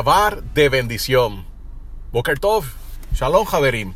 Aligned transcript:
De 0.00 0.70
bendición. 0.70 1.44
Boker 2.10 2.38
Tov, 2.38 2.64
Shalom 3.12 3.44
Javerim. 3.44 3.92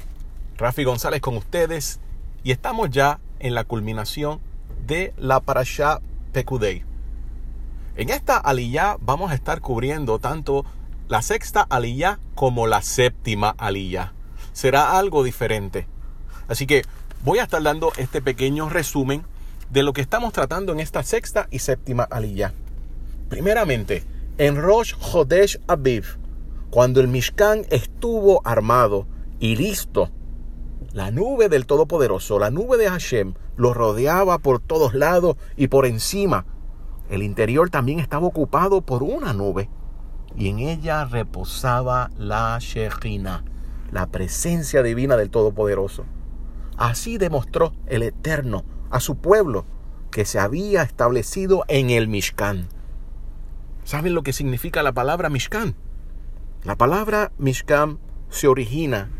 Rafi 0.58 0.84
González 0.84 1.22
con 1.22 1.34
ustedes 1.34 1.98
y 2.42 2.50
estamos 2.50 2.90
ya 2.90 3.20
en 3.38 3.54
la 3.54 3.64
culminación 3.64 4.38
de 4.86 5.14
la 5.16 5.40
Parashá 5.40 6.02
Pekudei. 6.34 6.84
En 7.96 8.10
esta 8.10 8.36
aliyá 8.36 8.98
vamos 9.00 9.30
a 9.30 9.34
estar 9.34 9.62
cubriendo 9.62 10.18
tanto 10.18 10.66
la 11.08 11.22
sexta 11.22 11.62
aliyá 11.62 12.18
como 12.34 12.66
la 12.66 12.82
séptima 12.82 13.54
aliyá. 13.56 14.12
Será 14.52 14.98
algo 14.98 15.24
diferente. 15.24 15.86
Así 16.48 16.66
que 16.66 16.82
voy 17.22 17.38
a 17.38 17.44
estar 17.44 17.62
dando 17.62 17.94
este 17.96 18.20
pequeño 18.20 18.68
resumen 18.68 19.24
de 19.70 19.82
lo 19.82 19.94
que 19.94 20.02
estamos 20.02 20.34
tratando 20.34 20.74
en 20.74 20.80
esta 20.80 21.02
sexta 21.02 21.48
y 21.50 21.60
séptima 21.60 22.02
aliyá. 22.02 22.52
Primeramente, 23.30 24.04
en 24.36 24.60
Rosh 24.60 24.94
Hodesh 25.00 25.60
Aviv, 25.68 26.18
cuando 26.70 27.00
el 27.00 27.06
Mishkan 27.06 27.64
estuvo 27.70 28.40
armado 28.44 29.06
y 29.38 29.54
listo, 29.54 30.10
la 30.92 31.12
nube 31.12 31.48
del 31.48 31.66
Todopoderoso, 31.66 32.40
la 32.40 32.50
nube 32.50 32.76
de 32.76 32.88
Hashem, 32.88 33.34
lo 33.56 33.74
rodeaba 33.74 34.38
por 34.38 34.58
todos 34.58 34.94
lados 34.94 35.36
y 35.56 35.68
por 35.68 35.86
encima. 35.86 36.46
El 37.08 37.22
interior 37.22 37.70
también 37.70 38.00
estaba 38.00 38.26
ocupado 38.26 38.80
por 38.80 39.04
una 39.04 39.32
nube 39.32 39.68
y 40.36 40.48
en 40.48 40.58
ella 40.58 41.04
reposaba 41.04 42.10
la 42.18 42.58
Shekhinah, 42.60 43.44
la 43.92 44.08
presencia 44.08 44.82
divina 44.82 45.16
del 45.16 45.30
Todopoderoso. 45.30 46.06
Así 46.76 47.18
demostró 47.18 47.72
el 47.86 48.02
Eterno 48.02 48.64
a 48.90 48.98
su 48.98 49.14
pueblo 49.14 49.64
que 50.10 50.24
se 50.24 50.40
había 50.40 50.82
establecido 50.82 51.62
en 51.68 51.90
el 51.90 52.08
Mishkan. 52.08 52.68
¿Saben 53.84 54.14
lo 54.14 54.22
que 54.22 54.32
significa 54.32 54.82
la 54.82 54.92
palabra 54.92 55.28
Mishkan? 55.28 55.74
La 56.64 56.76
palabra 56.76 57.32
Mishkan 57.36 57.98
se 58.30 58.48
origina 58.48 59.10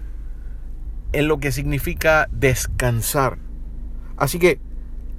en 1.13 1.29
lo 1.29 1.39
que 1.39 1.53
significa 1.53 2.29
descansar. 2.33 3.39
Así 4.17 4.39
que 4.39 4.59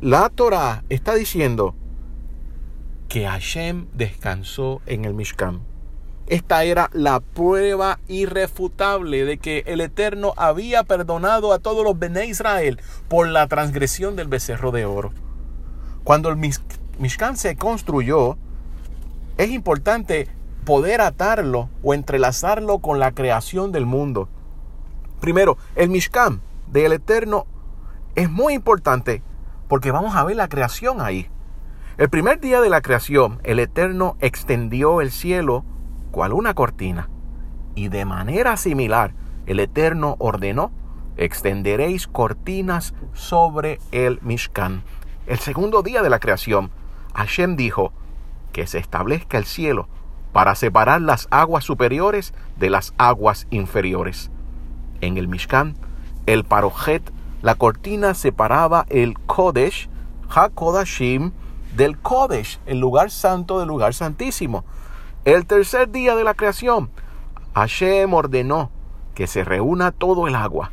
la 0.02 0.30
Torah 0.30 0.84
está 0.90 1.14
diciendo 1.14 1.76
que 3.08 3.28
Hashem 3.28 3.88
descansó 3.94 4.82
en 4.88 5.06
el 5.06 5.14
Mishkan. 5.14 5.62
Esta 6.26 6.64
era 6.64 6.90
la 6.92 7.20
prueba 7.20 8.00
irrefutable 8.08 9.26
de 9.26 9.38
que 9.38 9.64
el 9.68 9.80
Eterno 9.80 10.34
había 10.38 10.84
perdonado 10.84 11.54
a 11.54 11.60
todos 11.60 11.84
los 11.84 12.00
Bene 12.00 12.26
Israel 12.26 12.82
por 13.08 13.28
la 13.28 13.48
transgresión 13.48 14.16
del 14.16 14.28
becerro 14.28 14.72
de 14.72 14.86
oro. 14.86 15.14
Cuando 16.04 16.30
el 16.30 16.38
Mishkan 16.98 17.38
se 17.38 17.56
construyó, 17.56 18.40
es 19.38 19.50
importante 19.52 20.28
poder 20.66 21.02
atarlo 21.02 21.70
o 21.84 21.94
entrelazarlo 21.94 22.80
con 22.80 23.00
la 23.00 23.12
creación 23.12 23.72
del 23.72 23.86
mundo. 23.86 24.30
Primero, 25.20 25.58
el 25.76 25.90
Mishkan 25.90 26.42
del 26.68 26.94
Eterno 26.94 27.46
es 28.16 28.30
muy 28.30 28.54
importante 28.54 29.22
porque 29.68 29.92
vamos 29.92 30.16
a 30.16 30.24
ver 30.24 30.36
la 30.36 30.48
creación 30.48 31.02
ahí. 31.02 31.30
El 31.98 32.10
primer 32.10 32.40
día 32.40 32.62
de 32.62 32.70
la 32.70 32.82
creación, 32.82 33.40
el 33.44 33.60
Eterno 33.60 34.18
extendió 34.20 35.02
el 35.02 35.12
cielo 35.12 35.64
cual 36.12 36.34
una 36.34 36.54
cortina. 36.54 37.10
Y 37.74 37.90
de 37.90 38.06
manera 38.06 38.58
similar, 38.58 39.14
el 39.46 39.60
Eterno 39.60 40.16
ordenó, 40.20 40.72
extenderéis 41.18 42.08
cortinas 42.08 42.94
sobre 43.14 43.80
el 43.92 44.20
Mishkan. 44.22 44.84
El 45.28 45.40
segundo 45.40 45.84
día 45.84 46.02
de 46.02 46.10
la 46.10 46.20
creación, 46.20 46.72
Hashem 47.14 47.56
dijo, 47.56 47.94
que 48.56 48.68
se 48.68 48.78
establezca 48.78 49.38
el 49.38 49.44
cielo 49.44 49.90
para 50.32 50.56
separar 50.56 51.02
las 51.02 51.28
aguas 51.30 51.66
superiores 51.66 52.34
de 52.56 52.70
las 52.70 52.94
aguas 52.98 53.48
inferiores. 53.50 54.32
En 55.02 55.18
el 55.18 55.28
Mishkan, 55.28 55.76
el 56.26 56.46
Parojet, 56.46 57.04
la 57.42 57.56
cortina 57.56 58.14
separaba 58.14 58.86
el 58.88 59.20
Kodesh, 59.20 59.90
HaKodashim, 60.30 61.34
del 61.76 62.00
Kodesh, 62.00 62.62
el 62.66 62.80
lugar 62.80 63.12
santo 63.12 63.60
del 63.60 63.68
lugar 63.68 63.94
santísimo. 63.94 64.64
El 65.26 65.46
tercer 65.46 65.92
día 65.92 66.16
de 66.16 66.24
la 66.24 66.34
creación, 66.34 66.92
Hashem 67.56 68.14
ordenó 68.14 68.72
que 69.16 69.28
se 69.28 69.44
reúna 69.44 69.92
todo 69.92 70.30
el 70.30 70.36
agua. 70.36 70.72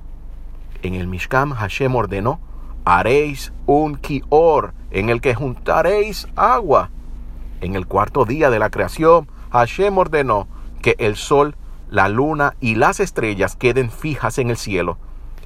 En 0.82 0.94
el 0.94 1.08
Mishkan, 1.08 1.50
Hashem 1.50 1.96
ordenó, 1.96 2.38
haréis 2.84 3.52
un 3.66 3.96
kior 3.96 4.72
en 4.92 5.08
el 5.08 5.20
que 5.20 5.34
juntaréis 5.34 6.28
agua 6.36 6.90
en 7.62 7.76
el 7.76 7.86
cuarto 7.86 8.24
día 8.24 8.50
de 8.50 8.58
la 8.58 8.70
creación, 8.70 9.28
Hashem 9.52 9.96
ordenó 9.96 10.48
que 10.82 10.96
el 10.98 11.16
sol, 11.16 11.56
la 11.88 12.08
luna 12.08 12.54
y 12.60 12.74
las 12.74 13.00
estrellas 13.00 13.56
queden 13.56 13.90
fijas 13.90 14.38
en 14.38 14.50
el 14.50 14.56
cielo. 14.56 14.98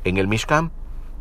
En 0.03 0.16
el 0.16 0.26
Mishkan 0.26 0.72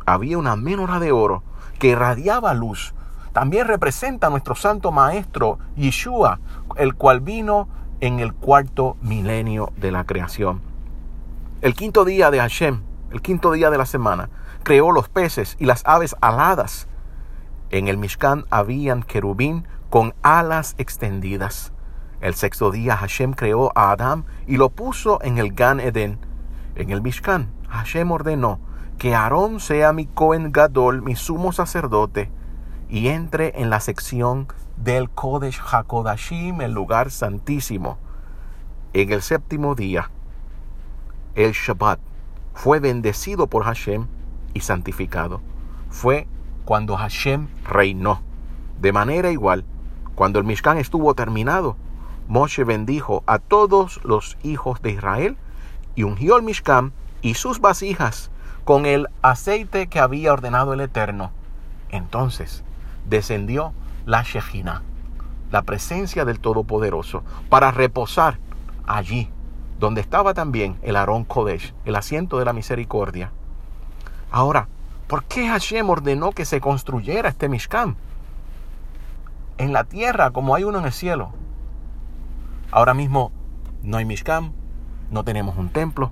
había 0.06 0.38
una 0.38 0.56
menora 0.56 0.98
de 0.98 1.12
oro 1.12 1.42
que 1.78 1.88
irradiaba 1.88 2.54
luz. 2.54 2.94
También 3.32 3.66
representa 3.66 4.28
a 4.28 4.30
nuestro 4.30 4.54
santo 4.54 4.90
maestro 4.90 5.58
Yeshua, 5.76 6.40
el 6.76 6.94
cual 6.94 7.20
vino 7.20 7.68
en 8.00 8.18
el 8.18 8.32
cuarto 8.32 8.96
milenio 9.02 9.72
de 9.76 9.90
la 9.90 10.04
creación. 10.04 10.62
El 11.60 11.74
quinto 11.74 12.06
día 12.06 12.30
de 12.30 12.38
Hashem, 12.38 12.80
el 13.10 13.20
quinto 13.20 13.52
día 13.52 13.68
de 13.68 13.78
la 13.78 13.86
semana, 13.86 14.30
creó 14.62 14.92
los 14.92 15.10
peces 15.10 15.56
y 15.58 15.66
las 15.66 15.82
aves 15.84 16.16
aladas. 16.22 16.88
En 17.68 17.88
el 17.88 17.98
Mishkan 17.98 18.46
habían 18.50 19.02
querubín 19.02 19.66
con 19.90 20.14
alas 20.22 20.74
extendidas. 20.78 21.72
El 22.20 22.34
sexto 22.34 22.70
día 22.70 22.96
Hashem 22.96 23.34
creó 23.34 23.72
a 23.74 23.90
Adán 23.92 24.24
y 24.46 24.56
lo 24.56 24.70
puso 24.70 25.22
en 25.22 25.38
el 25.38 25.52
Gan 25.52 25.80
Eden. 25.80 26.18
En 26.74 26.90
el 26.90 27.02
Mishkan, 27.02 27.50
Hashem 27.68 28.10
ordenó 28.10 28.60
que 28.98 29.14
Aarón 29.14 29.60
sea 29.60 29.92
mi 29.92 30.06
Cohen 30.06 30.52
Gadol, 30.52 31.02
mi 31.02 31.16
sumo 31.16 31.52
sacerdote, 31.52 32.30
y 32.88 33.08
entre 33.08 33.60
en 33.60 33.70
la 33.70 33.80
sección 33.80 34.48
del 34.76 35.10
Kodesh 35.10 35.60
HaKodashim, 35.60 36.60
el 36.60 36.72
lugar 36.72 37.10
santísimo. 37.10 37.98
En 38.92 39.12
el 39.12 39.20
séptimo 39.20 39.74
día, 39.74 40.10
el 41.34 41.52
Shabbat 41.52 42.00
fue 42.54 42.80
bendecido 42.80 43.46
por 43.46 43.64
Hashem 43.64 44.06
y 44.54 44.60
santificado. 44.60 45.42
Fue 45.90 46.26
cuando 46.64 46.96
Hashem 46.96 47.48
reinó. 47.64 48.22
De 48.80 48.92
manera 48.92 49.30
igual, 49.30 49.64
cuando 50.16 50.38
el 50.38 50.46
Mishkan 50.46 50.78
estuvo 50.78 51.14
terminado, 51.14 51.76
Moshe 52.26 52.64
bendijo 52.64 53.22
a 53.26 53.38
todos 53.38 54.00
los 54.02 54.38
hijos 54.42 54.80
de 54.80 54.90
Israel 54.90 55.36
y 55.94 56.02
ungió 56.02 56.36
el 56.36 56.42
Mishkan 56.42 56.92
y 57.20 57.34
sus 57.34 57.60
vasijas 57.60 58.30
con 58.64 58.86
el 58.86 59.08
aceite 59.20 59.86
que 59.88 60.00
había 60.00 60.32
ordenado 60.32 60.72
el 60.72 60.80
Eterno. 60.80 61.30
Entonces 61.90 62.64
descendió 63.04 63.74
la 64.06 64.22
Shejina, 64.22 64.82
la 65.52 65.62
presencia 65.62 66.24
del 66.24 66.40
Todopoderoso, 66.40 67.22
para 67.50 67.70
reposar 67.70 68.38
allí, 68.86 69.30
donde 69.78 70.00
estaba 70.00 70.32
también 70.32 70.78
el 70.80 70.96
Aarón 70.96 71.24
Kodesh, 71.24 71.74
el 71.84 71.94
asiento 71.94 72.38
de 72.38 72.46
la 72.46 72.54
misericordia. 72.54 73.32
Ahora, 74.30 74.66
¿por 75.08 75.24
qué 75.24 75.46
Hashem 75.46 75.88
ordenó 75.90 76.32
que 76.32 76.46
se 76.46 76.60
construyera 76.60 77.28
este 77.28 77.50
Mishkan? 77.50 77.96
En 79.58 79.72
la 79.72 79.84
tierra 79.84 80.30
como 80.30 80.54
hay 80.54 80.64
uno 80.64 80.78
en 80.78 80.84
el 80.84 80.92
cielo. 80.92 81.30
Ahora 82.70 82.94
mismo 82.94 83.32
no 83.82 83.96
hay 83.96 84.04
Mishkan, 84.04 84.52
no 85.10 85.24
tenemos 85.24 85.56
un 85.56 85.68
templo, 85.70 86.10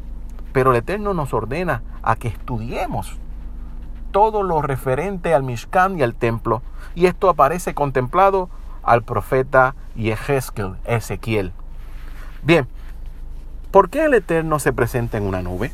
pero 0.53 0.71
el 0.71 0.77
Eterno 0.77 1.15
nos 1.15 1.35
ordena 1.35 1.83
a 2.03 2.17
que 2.17 2.29
estudiemos 2.29 3.19
todo 4.13 4.45
lo 4.45 4.63
referente 4.63 5.35
al 5.35 5.43
Mishkan 5.43 5.99
y 5.99 6.03
al 6.03 6.15
templo. 6.15 6.63
Y 6.95 7.07
esto 7.07 7.29
aparece 7.29 7.75
contemplado 7.75 8.49
al 8.85 9.03
profeta 9.03 9.75
Yehezkel, 9.97 10.77
Ezequiel. 10.85 11.53
Bien, 12.45 12.69
¿por 13.73 13.91
qué 13.91 14.05
el 14.05 14.15
Eterno 14.15 14.61
se 14.61 14.73
presenta 14.73 15.19
en 15.19 15.25
una 15.25 15.43
nube? 15.43 15.73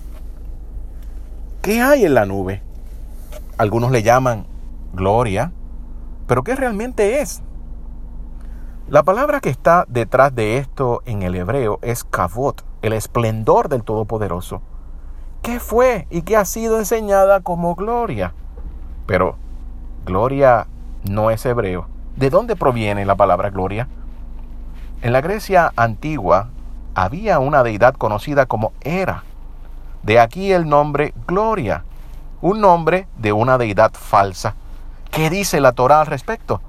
¿Qué 1.60 1.82
hay 1.82 2.06
en 2.06 2.14
la 2.14 2.24
nube? 2.24 2.62
Algunos 3.58 3.90
le 3.90 4.02
llaman 4.02 4.46
gloria, 4.94 5.52
pero 6.26 6.42
¿qué 6.42 6.56
realmente 6.56 7.20
es? 7.20 7.42
La 8.90 9.04
palabra 9.04 9.38
que 9.38 9.50
está 9.50 9.84
detrás 9.86 10.34
de 10.34 10.58
esto 10.58 11.02
en 11.06 11.22
el 11.22 11.36
hebreo 11.36 11.78
es 11.80 12.02
kavot, 12.02 12.64
el 12.82 12.92
esplendor 12.92 13.68
del 13.68 13.84
Todopoderoso. 13.84 14.62
¿Qué 15.42 15.60
fue 15.60 16.08
y 16.10 16.22
qué 16.22 16.36
ha 16.36 16.44
sido 16.44 16.76
enseñada 16.76 17.38
como 17.38 17.76
gloria? 17.76 18.34
Pero 19.06 19.36
gloria 20.04 20.66
no 21.08 21.30
es 21.30 21.46
hebreo. 21.46 21.86
¿De 22.16 22.30
dónde 22.30 22.56
proviene 22.56 23.06
la 23.06 23.14
palabra 23.14 23.50
gloria? 23.50 23.86
En 25.02 25.12
la 25.12 25.20
Grecia 25.20 25.72
antigua 25.76 26.48
había 26.96 27.38
una 27.38 27.62
deidad 27.62 27.94
conocida 27.94 28.46
como 28.46 28.72
Hera. 28.80 29.22
De 30.02 30.18
aquí 30.18 30.50
el 30.50 30.68
nombre 30.68 31.14
Gloria, 31.28 31.84
un 32.40 32.60
nombre 32.60 33.06
de 33.18 33.32
una 33.32 33.56
deidad 33.56 33.92
falsa. 33.92 34.56
¿Qué 35.12 35.30
dice 35.30 35.60
la 35.60 35.70
Torah 35.70 36.00
al 36.00 36.08
respecto? 36.08 36.60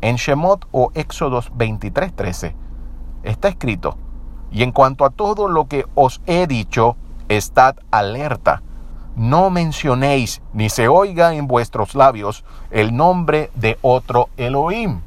En 0.00 0.16
Shemot 0.16 0.66
o 0.72 0.90
Éxodos 0.94 1.52
23:13 1.56 2.54
está 3.22 3.48
escrito, 3.48 3.96
Y 4.50 4.62
en 4.64 4.72
cuanto 4.72 5.04
a 5.04 5.10
todo 5.10 5.46
lo 5.48 5.66
que 5.66 5.86
os 5.94 6.20
he 6.26 6.46
dicho, 6.46 6.96
estad 7.28 7.76
alerta. 7.92 8.62
No 9.14 9.50
mencionéis 9.50 10.42
ni 10.52 10.68
se 10.68 10.88
oiga 10.88 11.34
en 11.34 11.46
vuestros 11.46 11.94
labios 11.94 12.44
el 12.70 12.96
nombre 12.96 13.50
de 13.54 13.78
otro 13.82 14.28
Elohim. 14.36 15.02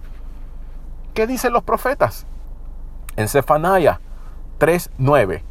¿Qué 1.13 1.27
dicen 1.27 1.53
los 1.53 1.63
profetas? 1.63 2.25
En 3.15 3.27
Zefanaya 3.27 3.99
3:9. 4.59 5.43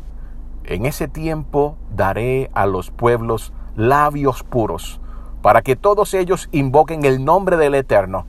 En 0.64 0.86
ese 0.86 1.08
tiempo 1.08 1.76
daré 1.94 2.50
a 2.54 2.66
los 2.66 2.90
pueblos 2.90 3.52
labios 3.76 4.42
puros, 4.42 5.00
para 5.42 5.62
que 5.62 5.76
todos 5.76 6.14
ellos 6.14 6.48
invoquen 6.52 7.04
el 7.04 7.24
nombre 7.24 7.56
del 7.56 7.74
Eterno, 7.74 8.26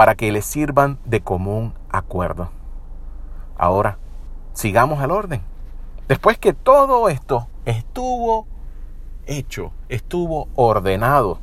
para 0.00 0.14
que 0.14 0.32
les 0.32 0.46
sirvan 0.46 0.98
de 1.04 1.20
común 1.20 1.74
acuerdo. 1.90 2.48
Ahora, 3.58 3.98
sigamos 4.54 5.00
al 5.00 5.10
orden. 5.10 5.42
Después 6.08 6.38
que 6.38 6.54
todo 6.54 7.10
esto 7.10 7.48
estuvo 7.66 8.46
hecho, 9.26 9.72
estuvo 9.90 10.48
ordenado 10.54 11.38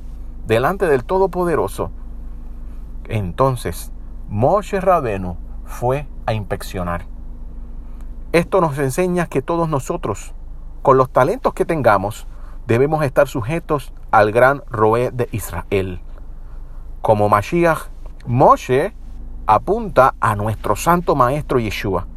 delante 0.47 0.87
del 0.87 1.05
Todopoderoso, 1.05 1.91
entonces 3.07 3.91
Moshe 4.27 4.81
Rabenu 4.81 5.37
fue 5.63 6.07
a 6.25 6.33
inspeccionar. 6.33 7.05
Esto 8.31 8.59
nos 8.59 8.75
enseña 8.79 9.27
que 9.27 9.43
todos 9.43 9.69
nosotros, 9.69 10.33
con 10.81 10.97
los 10.97 11.11
talentos 11.11 11.53
que 11.53 11.65
tengamos, 11.65 12.25
debemos 12.65 13.03
estar 13.05 13.27
sujetos 13.27 13.93
al 14.09 14.31
gran 14.31 14.63
Roé 14.67 15.11
de 15.11 15.29
Israel. 15.31 16.01
Como 17.03 17.29
Mashiach, 17.29 17.91
Moshe 18.27 18.93
apunta 19.45 20.13
a 20.19 20.35
nuestro 20.35 20.75
santo 20.75 21.15
maestro 21.15 21.59
Yeshua. 21.59 22.07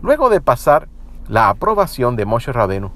Luego 0.00 0.30
de 0.30 0.40
pasar 0.40 0.86
la 1.26 1.48
aprobación 1.48 2.14
de 2.14 2.24
Moshe 2.24 2.52
Rabenu, 2.52 2.92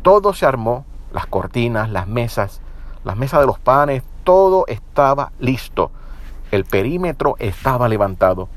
todo 0.00 0.32
se 0.32 0.46
armó, 0.46 0.86
las 1.12 1.26
cortinas, 1.26 1.90
las 1.90 2.08
mesas, 2.08 2.62
las 3.04 3.14
mesas 3.14 3.40
de 3.40 3.46
los 3.46 3.58
panes, 3.58 4.04
todo 4.24 4.64
estaba 4.68 5.32
listo. 5.38 5.90
El 6.50 6.64
perímetro 6.64 7.34
estaba 7.40 7.88
levantado. 7.88 8.48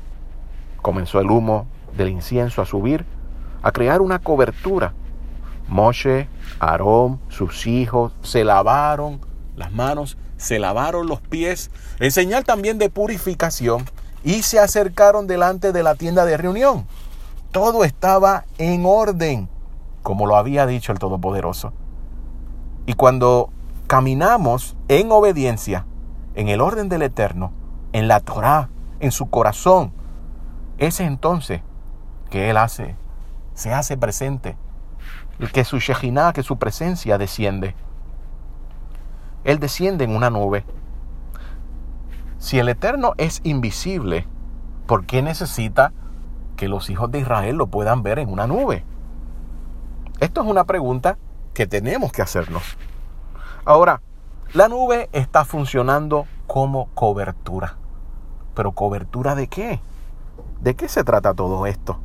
Comenzó 0.80 1.20
el 1.20 1.30
humo 1.30 1.66
del 1.94 2.08
incienso 2.08 2.62
a 2.62 2.66
subir, 2.66 3.04
a 3.62 3.70
crear 3.70 4.00
una 4.00 4.18
cobertura. 4.18 4.94
Moshe, 5.68 6.26
Aarón, 6.58 7.20
sus 7.28 7.66
hijos 7.66 8.14
se 8.22 8.44
lavaron 8.44 9.20
las 9.56 9.72
manos, 9.72 10.16
se 10.40 10.58
lavaron 10.58 11.06
los 11.06 11.20
pies, 11.20 11.70
en 12.00 12.10
señal 12.10 12.44
también 12.44 12.78
de 12.78 12.88
purificación, 12.88 13.84
y 14.24 14.42
se 14.42 14.58
acercaron 14.58 15.26
delante 15.26 15.72
de 15.72 15.82
la 15.82 15.94
tienda 15.94 16.24
de 16.24 16.36
reunión. 16.36 16.86
Todo 17.52 17.84
estaba 17.84 18.46
en 18.58 18.84
orden, 18.86 19.48
como 20.02 20.26
lo 20.26 20.36
había 20.36 20.66
dicho 20.66 20.92
el 20.92 20.98
Todopoderoso. 20.98 21.72
Y 22.86 22.94
cuando 22.94 23.50
caminamos 23.86 24.76
en 24.88 25.12
obediencia, 25.12 25.86
en 26.34 26.48
el 26.48 26.60
orden 26.60 26.88
del 26.88 27.02
Eterno, 27.02 27.52
en 27.92 28.08
la 28.08 28.20
Torah, 28.20 28.70
en 28.98 29.12
su 29.12 29.28
corazón, 29.28 29.92
es 30.78 31.00
entonces 31.00 31.60
que 32.30 32.48
Él 32.48 32.56
hace, 32.56 32.96
se 33.54 33.74
hace 33.74 33.98
presente, 33.98 34.56
que 35.52 35.64
su 35.64 35.78
Shejinah, 35.78 36.32
que 36.32 36.42
su 36.42 36.56
presencia 36.56 37.18
desciende. 37.18 37.74
Él 39.44 39.58
desciende 39.58 40.04
en 40.04 40.14
una 40.14 40.30
nube. 40.30 40.64
Si 42.38 42.58
el 42.58 42.68
Eterno 42.68 43.12
es 43.18 43.40
invisible, 43.44 44.26
¿por 44.86 45.06
qué 45.06 45.22
necesita 45.22 45.92
que 46.56 46.68
los 46.68 46.90
hijos 46.90 47.10
de 47.10 47.20
Israel 47.20 47.56
lo 47.56 47.66
puedan 47.66 48.02
ver 48.02 48.18
en 48.18 48.30
una 48.30 48.46
nube? 48.46 48.84
Esto 50.20 50.42
es 50.42 50.46
una 50.46 50.64
pregunta 50.64 51.16
que 51.54 51.66
tenemos 51.66 52.12
que 52.12 52.22
hacernos. 52.22 52.62
Ahora, 53.64 54.02
la 54.52 54.68
nube 54.68 55.08
está 55.12 55.44
funcionando 55.44 56.26
como 56.46 56.88
cobertura. 56.94 57.76
¿Pero 58.54 58.72
cobertura 58.72 59.34
de 59.34 59.48
qué? 59.48 59.80
¿De 60.60 60.74
qué 60.74 60.88
se 60.88 61.04
trata 61.04 61.34
todo 61.34 61.66
esto? 61.66 62.00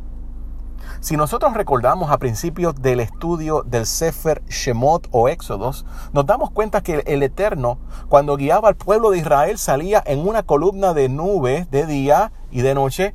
Si 1.00 1.18
nosotros 1.18 1.54
recordamos 1.54 2.12
a 2.12 2.18
principios 2.18 2.76
del 2.82 3.00
estudio 3.00 3.64
del 3.64 3.86
Sefer 3.86 4.44
Shemot 4.48 5.08
o 5.12 5.30
Éxodos, 5.30 5.86
nos 6.14 6.26
damos 6.26 6.52
cuenta 6.52 6.82
que 6.82 7.04
el 7.06 7.24
Eterno, 7.24 7.78
cuando 8.10 8.38
guiaba 8.38 8.70
al 8.70 8.76
pueblo 8.76 9.12
de 9.12 9.20
Israel, 9.20 9.58
salía 9.58 10.04
en 10.06 10.28
una 10.28 10.44
columna 10.44 10.94
de 10.94 11.10
nubes 11.10 11.70
de 11.72 11.86
día 11.86 12.32
y 12.52 12.62
de 12.62 12.74
noche, 12.74 13.14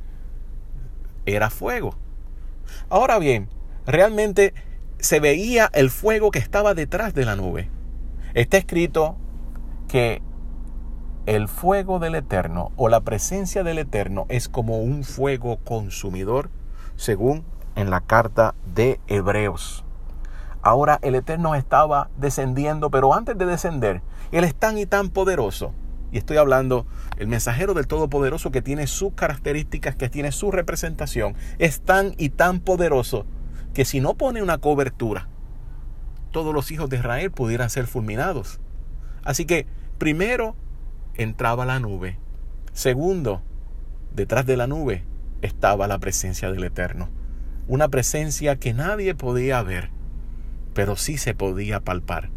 era 1.27 1.51
fuego. 1.51 1.95
Ahora 2.89 3.19
bien, 3.19 3.49
realmente 3.87 4.55
se 4.99 5.21
veía 5.21 5.71
el 5.73 5.91
fuego 5.91 6.31
que 6.31 6.39
estaba 6.39 6.75
detrás 6.75 7.15
de 7.15 7.25
la 7.25 7.37
nube. 7.37 7.71
Está 8.35 8.59
escrito 8.59 9.17
que 9.89 10.23
el 11.27 11.49
fuego 11.49 11.99
del 11.99 12.15
Eterno 12.15 12.73
o 12.77 12.89
la 12.89 13.01
presencia 13.01 13.63
del 13.63 13.79
Eterno 13.79 14.27
es 14.29 14.49
como 14.49 14.79
un 14.79 15.05
fuego 15.05 15.59
consumidor, 15.59 16.51
según 16.97 17.45
en 17.77 17.91
la 17.91 18.01
carta 18.01 18.55
de 18.75 19.01
Hebreos. 19.07 19.85
Ahora 20.63 20.99
el 21.03 21.15
Eterno 21.15 21.55
estaba 21.55 22.11
descendiendo, 22.19 22.91
pero 22.91 23.15
antes 23.15 23.37
de 23.39 23.47
descender, 23.47 24.03
Él 24.31 24.45
es 24.45 24.55
tan 24.55 24.77
y 24.79 24.87
tan 24.87 25.09
poderoso. 25.09 25.73
Y 26.13 26.19
estoy 26.19 26.37
hablando, 26.37 26.87
el 27.19 27.29
mensajero 27.29 27.73
del 27.73 27.87
Todopoderoso 27.87 28.51
que 28.51 28.63
tiene 28.63 28.87
sus 28.87 29.15
características, 29.15 29.95
que 29.97 30.09
tiene 30.09 30.33
su 30.33 30.51
representación, 30.51 31.35
es 31.59 31.81
tan 31.81 32.15
y 32.19 32.31
tan 32.31 32.61
poderoso 32.61 33.25
que 33.73 33.85
si 33.85 34.01
no 34.01 34.15
pone 34.15 34.43
una 34.43 34.59
cobertura, 34.59 35.29
todos 36.33 36.53
los 36.53 36.71
hijos 36.71 36.91
de 36.91 36.99
Israel 36.99 37.31
pudieran 37.31 37.71
ser 37.71 37.87
fulminados. 37.87 38.61
Así 39.25 39.47
que, 39.47 39.67
primero, 39.99 40.57
entraba 41.15 41.65
la 41.65 41.79
nube. 41.79 42.19
Segundo, 42.73 43.43
detrás 44.13 44.47
de 44.47 44.57
la 44.57 44.67
nube 44.67 45.05
estaba 45.43 45.87
la 45.87 45.99
presencia 45.99 46.51
del 46.51 46.65
Eterno 46.65 47.09
una 47.71 47.89
presencia 47.89 48.57
que 48.57 48.75
nadie 48.75 49.15
podía 49.15 49.63
ver, 49.63 49.91
pero 50.75 50.97
sí 50.97 51.19
se 51.19 51.35
podía 51.35 51.79
palpar. 51.79 52.29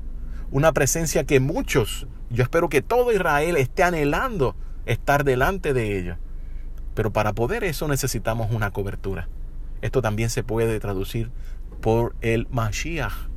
Una 0.51 0.73
presencia 0.73 1.23
que 1.23 1.39
muchos, 1.39 2.05
yo 2.29 2.43
espero 2.43 2.69
que 2.69 2.83
todo 2.83 3.11
Israel 3.11 3.57
esté 3.57 3.81
anhelando 3.81 4.55
estar 4.85 5.23
delante 5.23 5.73
de 5.73 5.97
ella. 5.97 6.19
Pero 6.93 7.11
para 7.11 7.33
poder 7.33 7.63
eso 7.63 7.87
necesitamos 7.87 8.51
una 8.51 8.69
cobertura. 8.69 9.27
Esto 9.81 10.03
también 10.03 10.29
se 10.29 10.43
puede 10.43 10.79
traducir 10.79 11.31
por 11.81 12.15
el 12.21 12.47
Mashiach. 12.51 13.31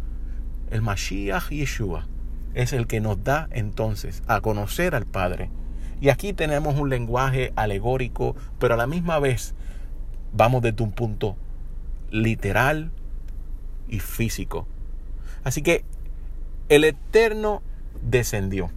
El 0.71 0.83
Mashiach 0.83 1.49
Yeshua 1.49 2.07
es 2.53 2.75
el 2.75 2.87
que 2.87 3.01
nos 3.01 3.25
da 3.25 3.49
entonces 3.53 4.23
a 4.27 4.43
conocer 4.43 4.95
al 4.95 5.07
Padre. 5.07 5.51
Y 6.03 6.11
aquí 6.11 6.35
tenemos 6.35 6.79
un 6.79 6.91
lenguaje 6.91 7.55
alegórico, 7.57 8.37
pero 8.59 8.75
a 8.75 8.77
la 8.77 8.87
misma 8.87 9.19
vez 9.19 9.55
vamos 10.35 10.61
desde 10.61 10.85
un 10.85 10.93
punto 10.93 11.39
literal 12.11 12.91
y 13.89 14.01
físico. 14.01 14.67
Así 15.45 15.63
que 15.63 15.85
el 16.69 16.85
Eterno 16.85 17.63
descendió, 18.03 18.71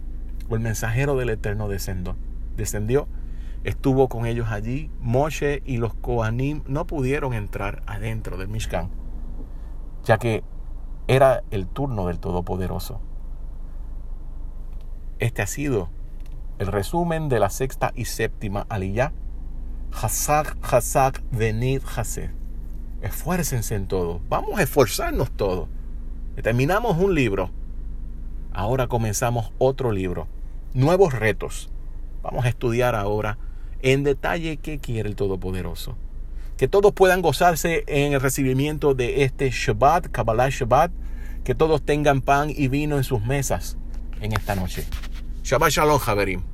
o 0.48 0.54
el 0.54 0.60
mensajero 0.60 1.16
del 1.16 1.30
Eterno 1.30 1.68
descendió, 1.68 2.16
descendió, 2.56 3.08
estuvo 3.64 4.08
con 4.08 4.26
ellos 4.26 4.48
allí. 4.50 4.90
Moshe 5.00 5.62
y 5.64 5.78
los 5.78 5.94
Kohanim 5.94 6.62
no 6.66 6.86
pudieron 6.86 7.34
entrar 7.34 7.82
adentro 7.86 8.36
del 8.36 8.48
Mishkan, 8.48 8.90
ya 10.04 10.18
que 10.18 10.44
era 11.08 11.42
el 11.50 11.66
turno 11.66 12.06
del 12.06 12.20
Todopoderoso. 12.20 13.00
Este 15.18 15.42
ha 15.42 15.46
sido 15.46 15.90
el 16.58 16.68
resumen 16.68 17.28
de 17.28 17.40
la 17.40 17.50
sexta 17.50 17.92
y 17.94 18.04
séptima 18.04 18.66
aliyah. 18.68 19.12
Hazak, 19.92 20.56
Hazak, 20.62 21.20
Venid, 21.32 21.82
Hased 21.96 22.39
esfuércense 23.02 23.74
en 23.74 23.86
todo. 23.86 24.20
Vamos 24.28 24.58
a 24.58 24.62
esforzarnos 24.62 25.30
todos. 25.30 25.68
Terminamos 26.42 26.96
un 26.98 27.14
libro. 27.14 27.50
Ahora 28.52 28.86
comenzamos 28.86 29.52
otro 29.58 29.92
libro. 29.92 30.26
Nuevos 30.74 31.12
retos. 31.12 31.70
Vamos 32.22 32.44
a 32.44 32.48
estudiar 32.48 32.94
ahora 32.94 33.38
en 33.82 34.04
detalle 34.04 34.56
qué 34.58 34.78
quiere 34.78 35.08
el 35.08 35.16
Todopoderoso. 35.16 35.96
Que 36.56 36.68
todos 36.68 36.92
puedan 36.92 37.22
gozarse 37.22 37.84
en 37.86 38.12
el 38.12 38.20
recibimiento 38.20 38.94
de 38.94 39.24
este 39.24 39.50
Shabbat, 39.50 40.08
Kabbalah 40.08 40.50
Shabbat. 40.50 40.92
Que 41.44 41.54
todos 41.54 41.82
tengan 41.82 42.20
pan 42.20 42.50
y 42.54 42.68
vino 42.68 42.96
en 42.98 43.04
sus 43.04 43.22
mesas 43.22 43.78
en 44.20 44.32
esta 44.32 44.54
noche. 44.54 44.84
Shabbat 45.42 45.70
Shalom, 45.70 45.98
Javerim. 45.98 46.49